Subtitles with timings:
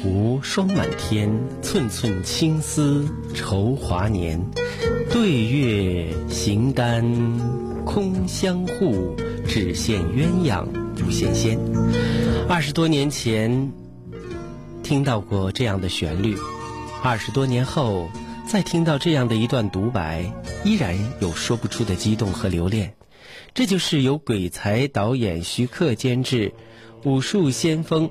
[0.00, 1.28] 湖霜满天，
[1.60, 4.40] 寸寸青丝愁华年。
[5.10, 7.04] 对月行单
[7.84, 9.16] 空相护，
[9.46, 11.58] 只羡鸳鸯不羡仙。
[12.48, 13.72] 二十多年前
[14.84, 16.36] 听到过这样的旋律，
[17.02, 18.08] 二十多年后
[18.46, 20.32] 再听到这样的一段独白，
[20.64, 22.94] 依然有说不出的激动和留恋。
[23.52, 26.52] 这就是由鬼才导演徐克监制，
[27.02, 28.08] 武术先锋。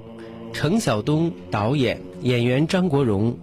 [0.54, 3.38] 程晓东导演，演员张国荣、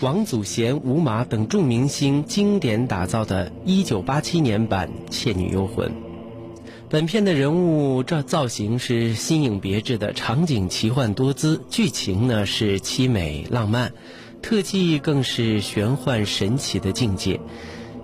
[0.00, 5.88] 王祖贤、吴马等众明星经典打造的1987年版《倩女幽魂》。
[6.88, 13.92] 本片的人物造造型是新颖别致的，场景奇幻多姿，剧情呢是凄美浪漫，
[14.42, 17.40] 特技更是玄幻神奇的境界。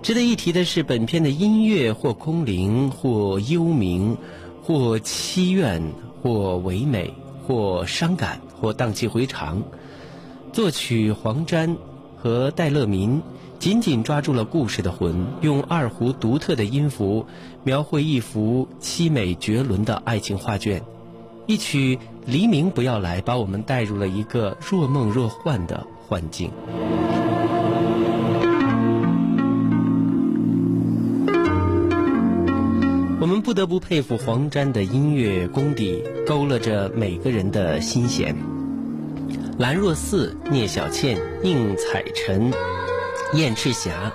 [0.01, 4.15] 值得一提的是，本片的音乐或空灵，或幽冥，
[4.63, 5.81] 或凄怨，
[6.21, 7.13] 或唯美。
[7.47, 9.63] 或伤感，或荡气回肠。
[10.51, 11.77] 作曲黄沾
[12.17, 13.21] 和戴乐民
[13.57, 17.25] 紧紧抓住了故事的魂，用二胡独特的音符
[17.63, 20.83] 描绘一幅凄美绝伦的爱情画卷。
[21.45, 21.95] 一曲
[22.25, 26.51] 《黎明不要来》，把我们带入了一个若梦若幻的幻境。
[33.19, 38.35] 我们不得不佩服黄沾的音乐功底，勾勒着每个人的心弦。
[39.57, 42.53] 兰若寺、聂小倩、宁采臣、
[43.33, 44.13] 燕赤霞，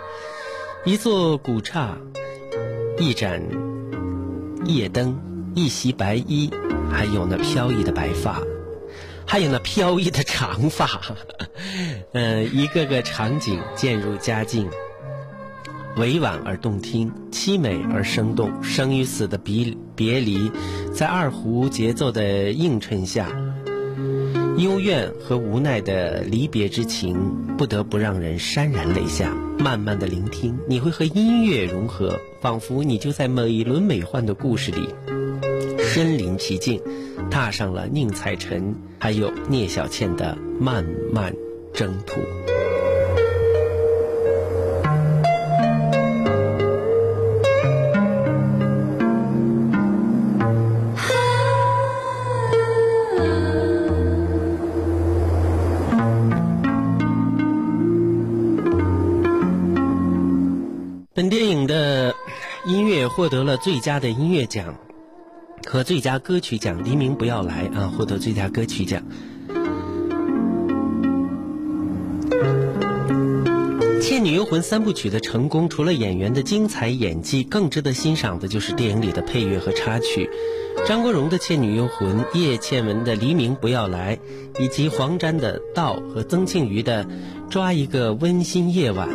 [0.84, 1.96] 一座古刹，
[2.96, 3.42] 一盏
[4.66, 5.18] 夜灯，
[5.56, 6.48] 一袭白衣，
[6.88, 8.40] 还有那飘逸的白发，
[9.26, 10.88] 还有那飘逸的长发，
[12.12, 14.70] 嗯， 一个个场景渐入佳境。
[15.96, 18.62] 委婉而动听，凄美而生动。
[18.62, 20.50] 生与死的别别离，
[20.92, 23.28] 在二胡节奏的映衬下，
[24.56, 27.16] 幽怨和无奈的离别之情，
[27.58, 29.36] 不得不让人潸然泪下。
[29.58, 34.88] 慢慢的聆听，你会和音乐融合，仿佛你就在美轮美奂的故事里，
[35.78, 36.80] 身临其境，
[37.30, 41.34] 踏上了宁采臣还有聂小倩的漫漫
[41.74, 42.20] 征途。
[63.14, 64.74] 获得了最佳的音乐奖
[65.66, 69.02] 和最佳歌曲奖，《黎明不要来》啊，获得最佳歌曲奖。
[74.00, 80.30] 《倩女幽魂》三部曲的成功，除了演员的精彩演技，更值得欣赏的就是电影里的配乐和插曲。
[80.86, 84.16] 张国荣的《倩女幽魂》，叶倩文的《黎明不要来》，
[84.58, 87.04] 以及黄沾的《道》和曾庆瑜的
[87.50, 89.08] 《抓一个温馨夜晚》。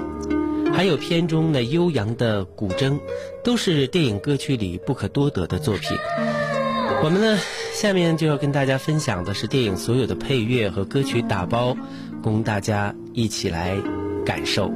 [0.74, 3.00] 还有片中的悠扬的古筝，
[3.44, 5.98] 都是电影歌曲里不可多得的作品。
[7.04, 7.40] 我们呢，
[7.74, 11.76] 下面就要跟大家分享的是电影所有的配乐和歌曲打包，
[12.22, 13.76] 供大家一起来
[14.26, 14.72] 感受。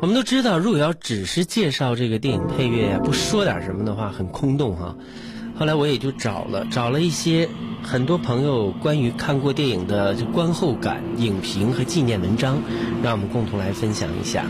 [0.00, 4.94] 我们都知道，如果要只是介绍这个电影配乐呀，不说点什么的话，很空洞哈。
[5.56, 7.48] 后来我也就找了找了一些
[7.82, 12.60] 很多朋友关于看过电影的观后感、影评和纪念文章，
[13.02, 14.44] 让我们共同来分享一下。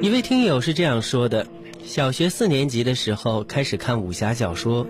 [0.00, 1.46] 一位听友是这样说的：
[1.84, 4.86] 小学四年级的时候开始看武侠小说。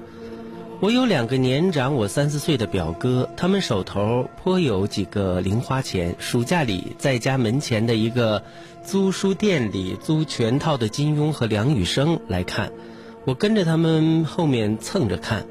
[0.81, 8.45] 我有两个年长我三四岁的表哥，他们手头颇有几个零花钱，暑假里在家门前的一个
[8.85, 12.71] 租书店里租全套的金庸和梁羽生来看，
[13.25, 15.47] 我跟着他们后面蹭着看，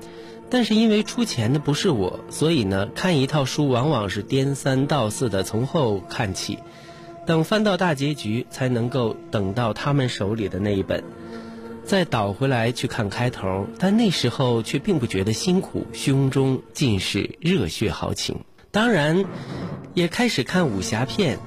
[0.49, 6.59] 但是因为出钱的不是我，所以呢，看一套书往往是颠三倒四的从后看起，
[7.25, 11.03] 等翻到大结局才能够等到他们手里的那一本，
[11.87, 18.41] 再倒回来去看开头，但那时候却并不觉得辛苦，胸中尽是热血豪情。
[18.71, 19.23] 当然，
[19.93, 21.39] 也开始看武侠片。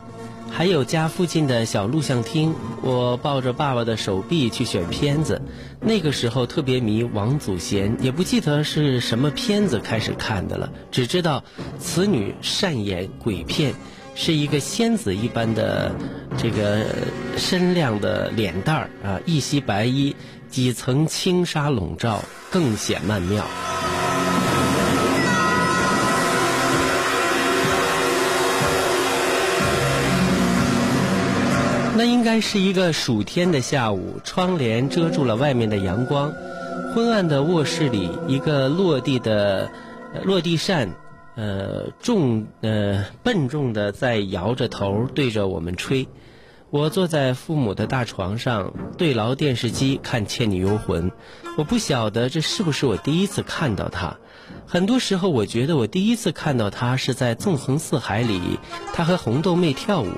[0.53, 5.43] 还有家附近的小录像厅，我抱着爸爸的手臂去选片子。
[5.81, 11.45] 那个时候特别迷王祖贤，也不记得是什么片子开始看的了，只知道
[11.79, 13.75] 此女善演鬼片，
[14.15, 15.91] 是一个仙子一般的
[16.37, 16.85] 这个
[17.37, 20.15] 深亮的脸蛋儿啊，一袭白衣，
[20.49, 23.45] 几层轻纱笼罩，更显曼妙。
[31.97, 36.33] 那应该是一个暑天的下午，窗帘遮住了外面的阳光，
[36.95, 39.71] 昏暗的卧室里，一个落地的
[40.25, 40.89] 落地扇，
[41.37, 46.09] 呃，重呃笨重的在摇着头对着我们吹。
[46.71, 51.11] 我坐在父母的大床上，对牢电视机看《倩女幽魂》。
[51.57, 54.17] 我不晓得这是不是我第一次看到他。
[54.67, 58.61] 很多时候，我觉得我第一次看到他是在《纵横四海》里，
[58.95, 60.11] 他和红豆妹跳舞。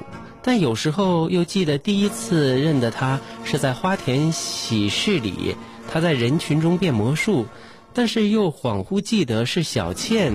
[0.43, 5.57] 但有时候又记得第一次认得他是在花田喜事里，
[5.91, 7.47] 他在人群中变魔术，
[7.95, 10.35] 但是又恍惚记得是小倩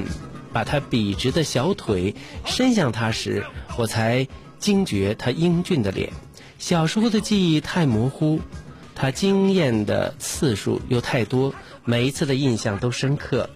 [0.58, 3.46] 把他笔直的小腿伸向他时，
[3.78, 4.28] 我才
[4.58, 6.12] 惊觉他英俊的脸。
[6.58, 8.40] 小时候的记忆太模糊，
[8.96, 11.54] 他惊艳的次数又太多，
[11.86, 13.48] 每一次的印象都深刻，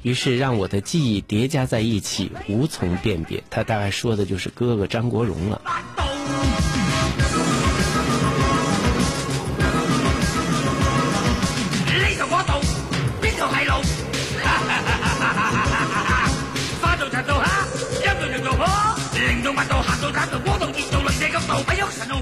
[0.00, 3.44] 于是让我的记忆叠加在一起，无从辨别。
[3.50, 5.60] 他大概说的就是哥哥张国荣了。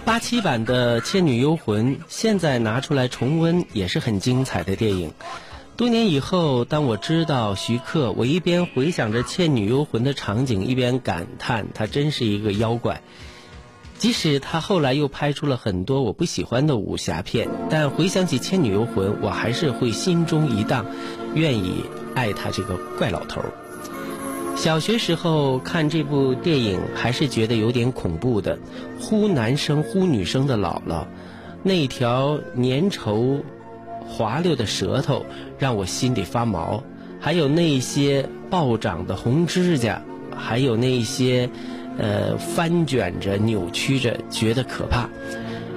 [0.05, 5.13] 八七版的《倩女幽魂》现在拿出来重温也是很精彩的电影。
[5.77, 13.03] 多年以后，当我知道徐克，我一边回想着《倩女幽魂》的场景，一边感叹他真是一个妖怪。
[13.97, 20.85] 即使他后来又拍出了很多我不喜欢的武侠片，但回想起《倩女幽魂》，我还是会心中一荡，
[21.35, 21.85] 愿意
[22.15, 23.53] 爱他这个怪老头儿。
[24.57, 28.59] 小学时候看这部电影，还是觉得有点恐怖的，
[29.01, 31.05] 呼男生呼女生的姥姥，
[31.63, 33.43] 那条粘稠
[34.07, 35.27] 滑溜的舌头
[35.59, 36.83] 让我心里发毛，
[37.21, 40.03] 还有那些暴涨的红指甲，
[40.37, 41.49] 还有那些。
[41.97, 45.09] 呃，翻卷着、扭曲着，觉得可怕。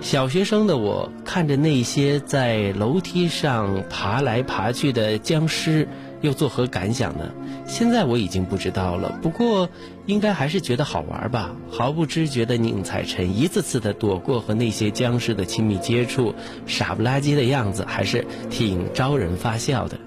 [0.02, 5.88] 小学生的我看着那些在楼梯上爬来爬去的僵尸，
[6.22, 7.32] 又作何感想呢？
[7.68, 9.20] 现在我已经不知道了。
[9.22, 9.70] 不过，
[10.06, 11.52] 应该还是觉得好玩吧。
[11.70, 16.34] 毫不知觉的宁采臣一次次的躲过和那些僵尸的亲密接触，
[16.66, 20.00] 傻不拉几的样子，还是挺招人发笑的。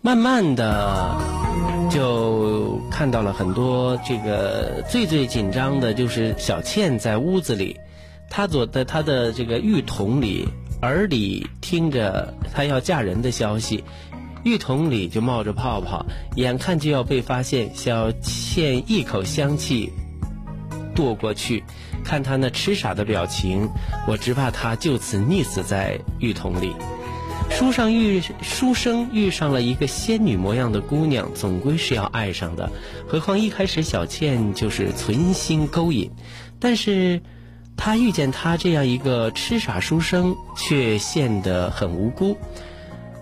[0.00, 1.16] 慢慢的。
[1.90, 7.78] 就看到了很多这个最最紧张的，就是小倩在屋子里，
[8.28, 10.46] 她坐在她的这个浴桶里，
[10.82, 13.84] 耳里听着她要嫁人的消息，
[14.44, 16.06] 浴桶里就冒着泡泡，
[16.36, 17.74] 眼看就要被发现。
[17.74, 19.92] 小倩一口香气
[20.94, 21.64] 跺过去，
[22.04, 23.68] 看她那痴傻的表情，
[24.06, 26.74] 我只怕她就此溺死在浴桶里。
[27.50, 32.70] 书上遇书生遇上了一个仙女模样的姑娘，总归是要爱上的。
[33.06, 36.10] 何况一开始小倩就是存心勾引，
[36.60, 37.22] 但是，
[37.74, 42.36] 他遇见他这样一个痴傻书生，却陷得很无辜。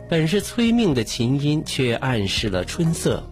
[0.09, 3.29] 本是催命的琴音，却暗示了春色。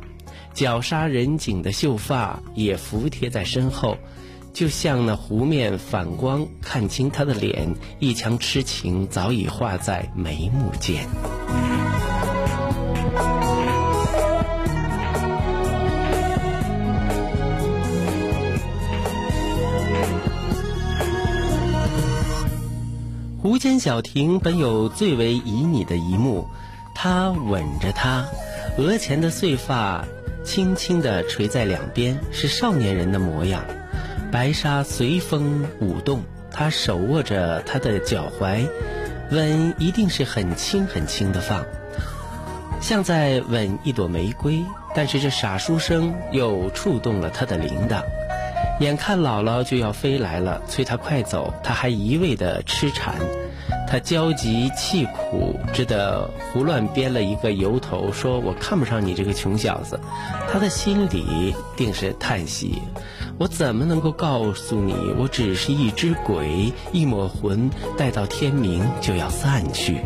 [0.52, 3.96] 绞杀人颈的秀发也服贴在身后。
[4.52, 11.08] 就像那湖面反光，看清他的脸，一腔痴情早已画在眉目间。
[23.40, 26.46] 湖间小亭本有最为旖旎的一幕，
[27.04, 28.24] 他吻着她，
[28.78, 30.06] 额前的碎发
[30.42, 33.62] 轻轻地垂在两边，是少年人的模样。
[34.32, 38.66] 白纱随风舞动，他手握着她的脚踝，
[39.30, 41.66] 吻一定是很轻很轻的放，
[42.80, 44.64] 像在吻一朵玫瑰。
[44.94, 48.02] 但是这傻书生又触动了他的铃铛，
[48.80, 53.16] 眼看姥姥就要飞来了，催他快走，他还一味的痴缠。
[53.94, 60.00] 他焦急气苦，只得胡乱编了一个由头，说我看不上你这个穷小子。
[60.50, 62.82] 他的心里定是叹息：
[63.38, 70.00] 我怎么能够告诉你，我只是一只鬼，一抹魂，待到天明就要散去。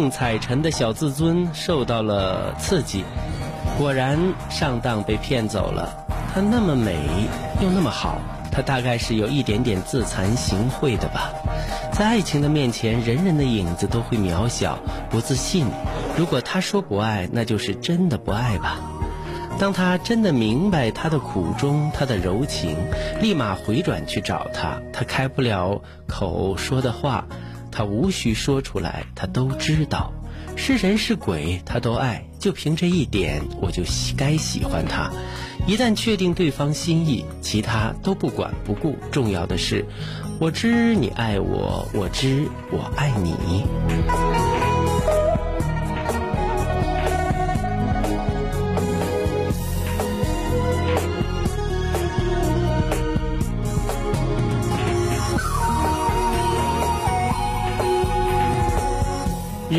[0.00, 3.04] 宁采臣的小自尊受到了刺激，
[3.76, 6.06] 果然上当被骗走了。
[6.32, 6.96] 她那么美，
[7.60, 8.16] 又那么好，
[8.50, 11.30] 她大概是有一点点自惭形秽的吧。
[11.92, 14.78] 在爱情的面前，人人的影子都会渺小、
[15.10, 15.66] 不自信。
[16.16, 18.78] 如果他说不爱，那就是真的不爱吧。
[19.58, 22.74] 当他真的明白他的苦衷、他的柔情，
[23.20, 24.80] 立马回转去找他。
[24.94, 27.26] 他开不了口说的话。
[27.70, 30.12] 他无需说出来，他都知道，
[30.56, 32.24] 是人是鬼，他都爱。
[32.38, 33.82] 就凭这一点，我就
[34.16, 35.10] 该喜欢他。
[35.66, 38.96] 一旦确定对方心意，其他都不管不顾。
[39.12, 39.84] 重要的是，
[40.38, 43.66] 我知你爱我，我知我爱你。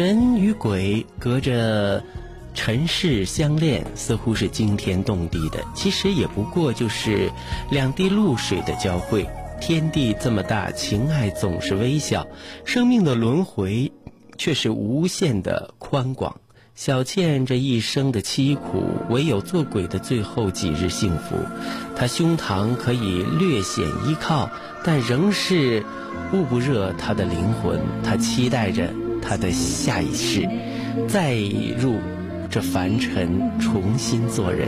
[0.02, 2.04] 人与鬼隔着
[2.56, 5.60] 尘世相恋，似乎是惊天动地的。
[5.76, 7.32] 其实也不过就是
[7.70, 9.30] 两滴露水的交汇。
[9.60, 12.26] 天地这么大，情爱总是微小，
[12.66, 13.92] 生命的轮回
[14.40, 16.42] 却是无限的宽广。
[16.74, 21.36] 小倩这一生的凄苦，唯有做鬼的最后几日幸福。
[21.96, 24.50] 她胸膛可以略显依靠，
[24.84, 25.86] 但仍是
[26.34, 27.80] 捂不热她的灵魂。
[28.04, 28.92] 她期待着。
[29.22, 30.48] 他的下一世，
[31.08, 31.36] 再
[31.80, 31.96] 入
[32.50, 34.68] 这凡尘，重新做人。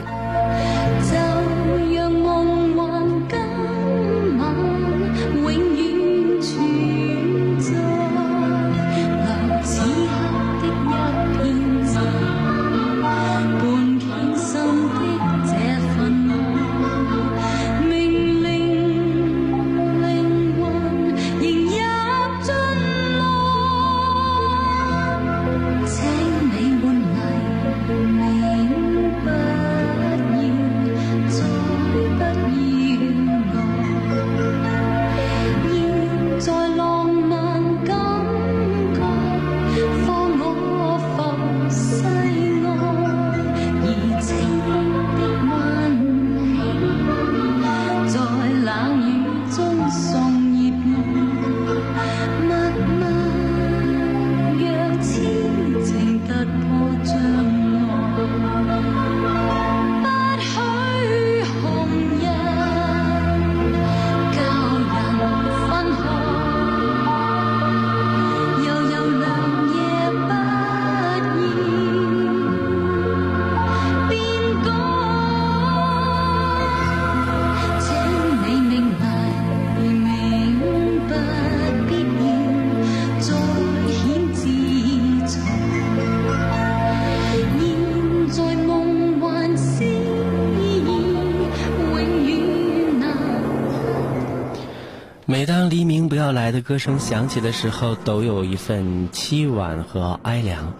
[96.53, 100.73] 的歌声响起的时候，都有一份凄婉和哀凉。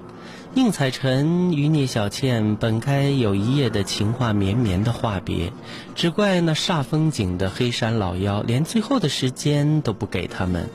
[0.54, 5.52] 宁采臣与聂小倩本该有一夜的情话绵绵的话别，
[5.96, 10.70] 只怪那煞风景的黑山老妖连最后的时间都不给他们。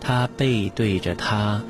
[0.00, 1.62] 他背对着他，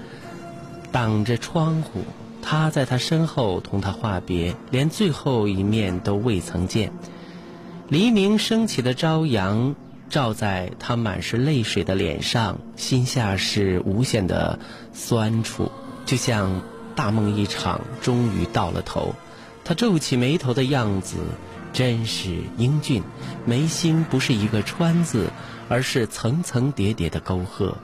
[0.90, 2.04] 挡着窗户，
[2.40, 6.94] 他在他身后同他话别，连最后一面都未曾见。
[7.90, 9.74] 黎明升起的朝阳。
[10.10, 14.58] 照在他满是泪水的脸上，心下是无限的
[14.92, 15.70] 酸楚，
[16.04, 16.60] 就像
[16.94, 19.14] 大梦一场终于到了头。
[19.64, 21.18] 他皱起眉头的样子
[21.72, 23.04] 真是英俊，
[23.46, 25.30] 眉心不是一个川字，
[25.68, 27.76] 而是层层叠叠的沟壑。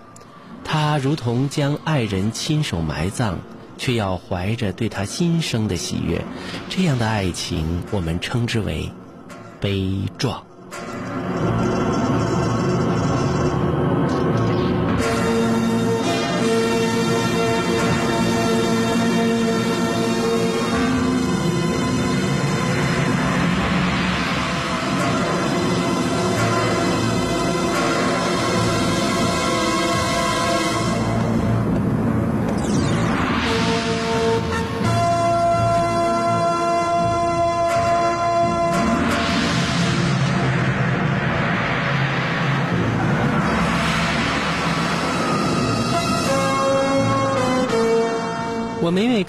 [0.64, 3.36] 他如同将爱人亲手埋葬，
[3.78, 6.24] 却要怀着对他心生的喜悦。
[6.68, 8.90] 这样的爱情，我们称之为
[9.60, 10.42] 悲壮。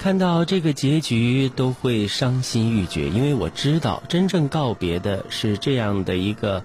[0.08, 6.64] 看到这个结局，都会伤心欲绝，因为我知道，真正告别的是这样的一个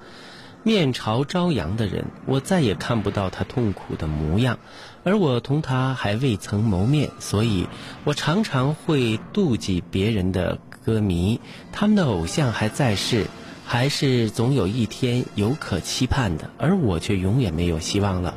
[0.63, 4.59] 面朝朝阳的人，我再也看不到他痛苦的模样，
[5.03, 7.67] 而我同他还未曾谋面，所以
[8.05, 11.41] 我常常会妒忌别人的歌迷，
[11.73, 13.27] 他们的偶像还在世。
[13.65, 18.35] 还是总有一天有可期盼的，而我却永远没有希望了。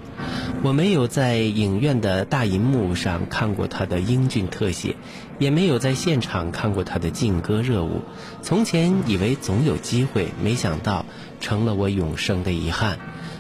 [0.63, 4.97] 我没有在影院的大银幕上看过他的英俊特写，
[5.39, 8.01] 也没有在现场看过他的劲歌热舞。
[8.43, 11.05] 从前以为总有机会，没想到
[11.41, 12.99] 成了我永生的遗憾。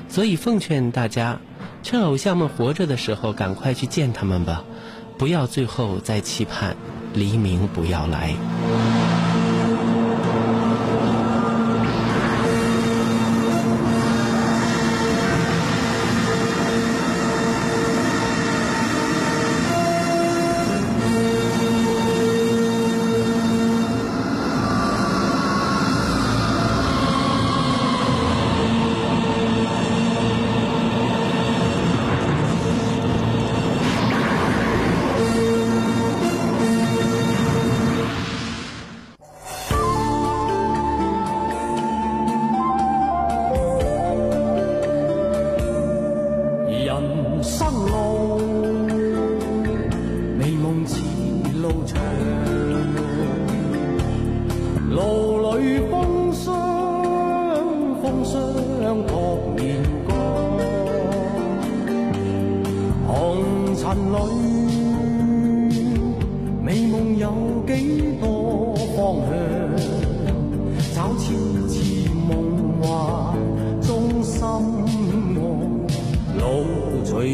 [0.08, 1.40] 所以奉劝大家，
[1.82, 4.64] 趁偶像们活着的时候，赶快去见他们吧，
[5.16, 6.76] 不要最后再期盼
[7.14, 9.15] 黎明不要来。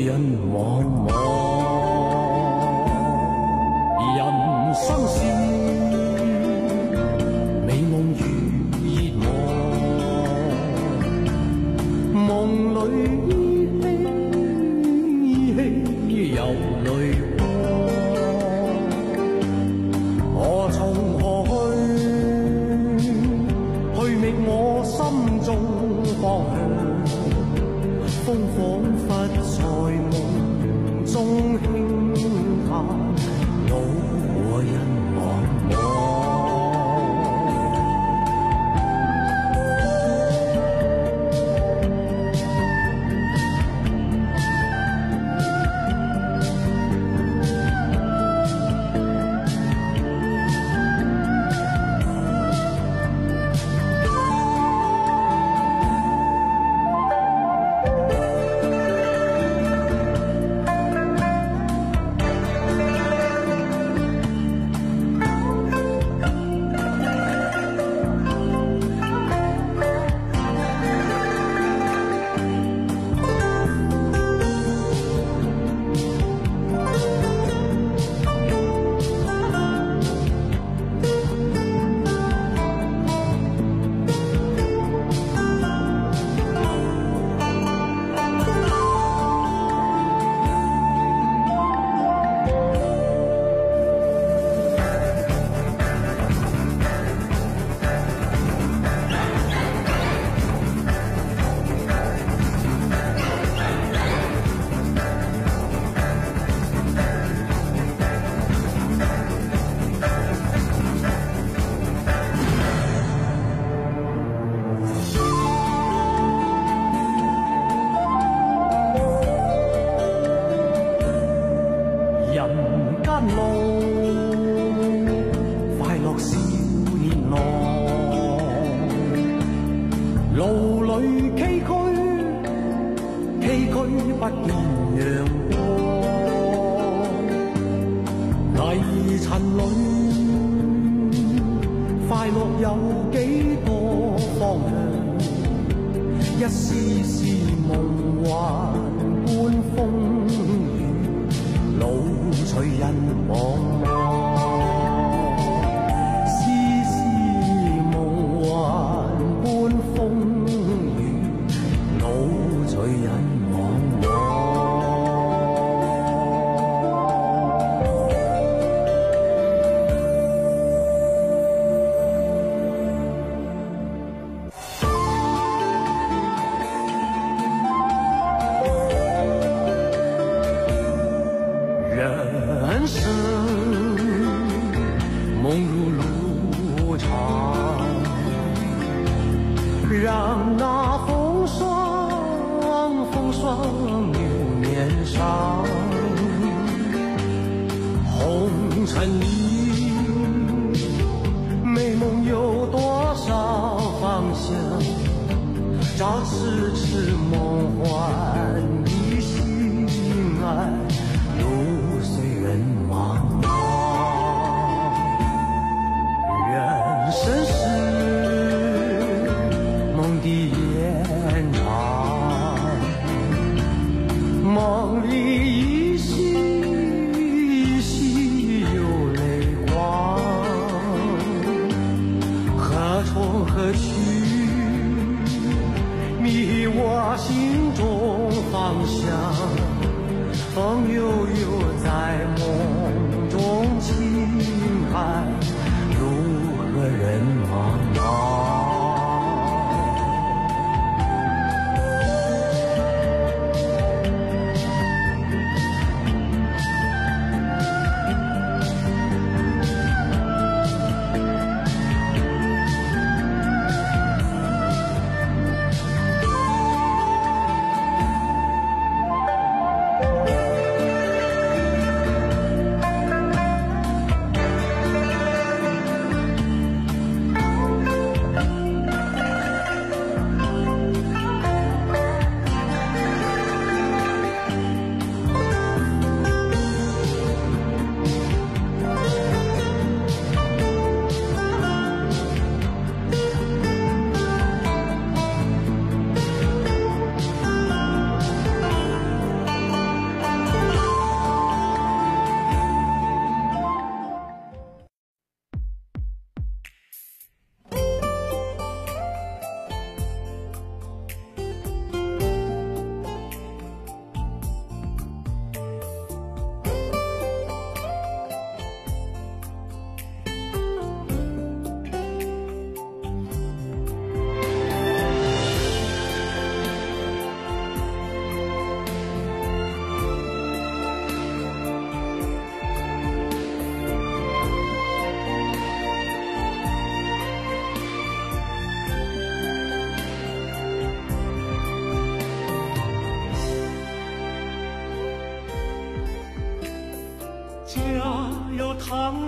[0.00, 1.41] 人往往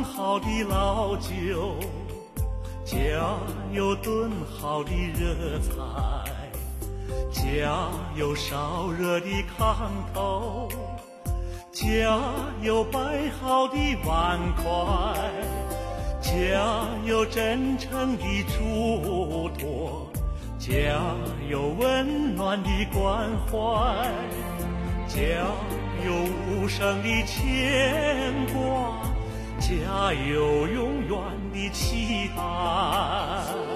[0.02, 1.76] 好的老酒，
[2.84, 2.96] 家
[3.72, 5.72] 有炖好的热菜，
[7.30, 9.26] 家有烧热的
[9.56, 10.68] 炕头，
[11.72, 12.20] 家
[12.62, 13.76] 有摆好的
[14.06, 14.64] 碗筷，
[16.22, 20.10] 家有真诚的嘱托，
[20.58, 20.72] 家
[21.48, 24.08] 有温暖的关怀，
[25.06, 25.20] 家
[26.04, 26.12] 有
[26.48, 28.93] 无声的牵挂，
[29.58, 31.18] 家有永远
[31.52, 33.73] 的期待。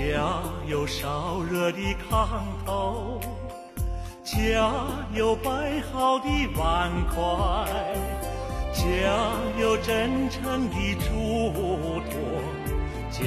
[0.00, 1.78] 家有烧热的
[2.10, 2.26] 炕
[2.64, 3.20] 头，
[4.24, 4.72] 家
[5.12, 7.66] 有摆好的碗筷，
[8.72, 8.82] 家
[9.60, 11.52] 有真诚的嘱
[12.08, 12.18] 托，
[13.10, 13.20] 家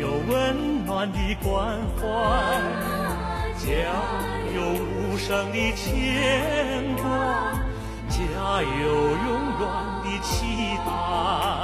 [0.00, 2.00] 有温暖的关怀。
[3.56, 3.66] 家
[4.54, 7.02] 有无声的牵挂，
[8.08, 9.62] 家有永远
[10.04, 10.30] 的期
[10.86, 11.57] 待。